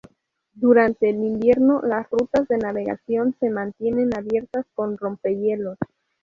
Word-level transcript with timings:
Durante 0.55 1.11
el 1.11 1.17
invierno 1.23 1.83
las 1.83 2.09
rutas 2.09 2.47
de 2.47 2.57
navegación 2.57 3.35
se 3.39 3.51
mantienen 3.51 4.17
abiertas 4.17 4.65
con 4.73 4.97
rompehielos. 4.97 5.77